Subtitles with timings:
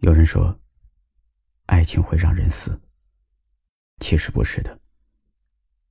[0.00, 0.58] 有人说，
[1.66, 2.80] 爱情会让人死。
[3.98, 4.80] 其实不是的，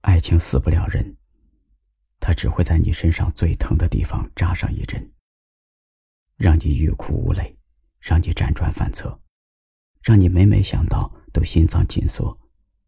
[0.02, 1.16] 爱情死不了人，
[2.20, 5.14] 它只会在你身上最疼的地方扎上一针，
[6.38, 7.56] 让你欲哭无泪，
[8.00, 9.22] 让你辗转反侧，
[10.02, 12.36] 让你每每想到都心脏紧缩，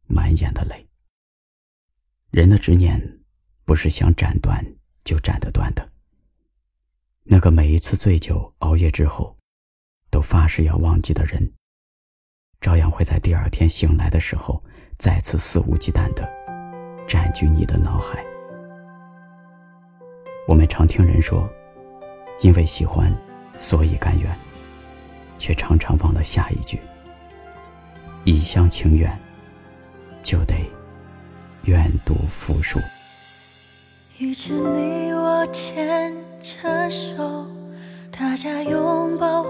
[0.07, 0.89] 满眼的泪。
[2.31, 3.19] 人的执念，
[3.63, 4.65] 不是想斩断
[5.03, 5.87] 就斩得断的。
[7.25, 9.37] 那个每一次醉酒熬夜之后。
[10.11, 11.53] 都发誓要忘记的人，
[12.59, 14.61] 照样会在第二天醒来的时候，
[14.97, 16.29] 再次肆无忌惮的
[17.07, 18.23] 占据你的脑海。
[20.47, 21.49] 我们常听人说，
[22.41, 23.11] 因为喜欢，
[23.57, 24.29] 所以甘愿，
[25.39, 26.77] 却常常忘了下一句：
[28.25, 29.17] 一厢情愿，
[30.21, 30.55] 就得
[31.63, 32.79] 愿赌服输。
[34.17, 37.47] 遇见你，我牵着手。
[38.11, 39.43] 大家拥抱，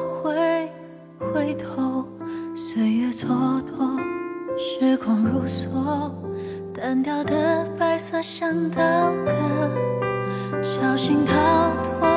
[1.33, 2.05] 回头，
[2.53, 3.25] 岁月蹉
[3.63, 3.97] 跎，
[4.57, 5.69] 时光如梭，
[6.73, 8.81] 单调的白色像刀
[9.25, 9.31] 割，
[10.61, 11.33] 侥幸逃
[11.83, 12.07] 脱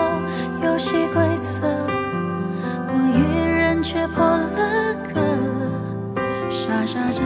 [0.65, 1.61] 游戏规则，
[2.89, 3.21] 我一
[3.57, 7.23] 人却破了格，傻傻着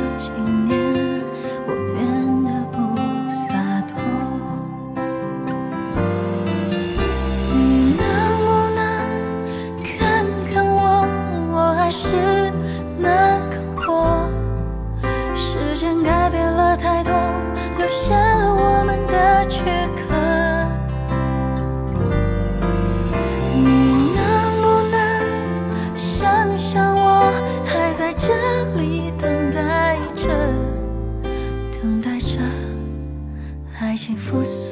[33.99, 34.67] 幸福。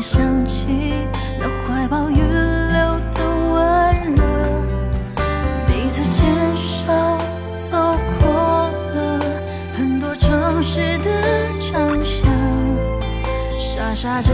[0.00, 0.64] 想起
[1.38, 4.22] 那怀抱预留的温热。
[5.66, 6.86] 彼此牵手
[7.70, 7.76] 走
[8.20, 8.28] 过
[8.94, 9.20] 了
[9.76, 11.10] 很多城市的
[11.60, 12.30] 长巷，
[13.58, 14.32] 傻傻这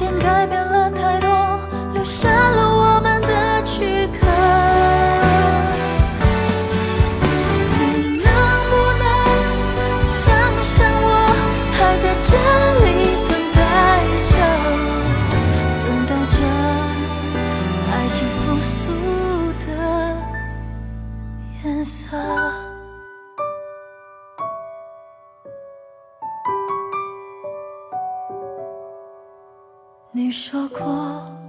[0.00, 1.28] 时间改变了太多，
[1.92, 4.26] 留下了我们的躯壳。
[7.76, 8.32] 你能
[8.70, 9.04] 不能
[10.00, 10.24] 想
[10.64, 10.72] 象
[11.04, 11.06] 我
[11.76, 12.32] 还在这
[12.80, 12.88] 里
[13.28, 13.60] 等待
[14.30, 14.32] 着，
[15.84, 16.34] 等待着
[17.92, 18.72] 爱情复苏
[19.66, 19.68] 的
[21.62, 22.16] 颜色。
[30.30, 31.39] 说过，